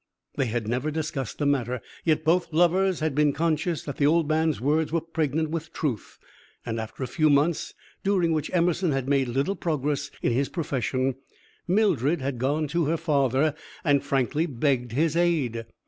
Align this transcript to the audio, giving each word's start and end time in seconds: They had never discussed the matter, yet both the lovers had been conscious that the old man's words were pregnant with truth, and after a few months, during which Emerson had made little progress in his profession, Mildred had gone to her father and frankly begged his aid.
They 0.35 0.47
had 0.47 0.67
never 0.67 0.89
discussed 0.89 1.37
the 1.37 1.45
matter, 1.45 1.79
yet 2.03 2.23
both 2.25 2.49
the 2.49 2.55
lovers 2.55 3.01
had 3.01 3.13
been 3.13 3.33
conscious 3.33 3.83
that 3.83 3.97
the 3.97 4.07
old 4.07 4.27
man's 4.27 4.59
words 4.59 4.91
were 4.91 4.99
pregnant 4.99 5.51
with 5.51 5.71
truth, 5.73 6.17
and 6.65 6.79
after 6.79 7.03
a 7.03 7.07
few 7.07 7.29
months, 7.29 7.75
during 8.03 8.31
which 8.31 8.49
Emerson 8.51 8.93
had 8.93 9.07
made 9.07 9.27
little 9.27 9.55
progress 9.55 10.09
in 10.23 10.31
his 10.31 10.49
profession, 10.49 11.17
Mildred 11.67 12.19
had 12.19 12.39
gone 12.39 12.67
to 12.69 12.85
her 12.85 12.97
father 12.97 13.53
and 13.83 14.03
frankly 14.03 14.47
begged 14.47 14.91
his 14.91 15.15
aid. 15.15 15.67